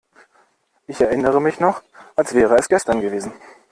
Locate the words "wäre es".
2.33-2.67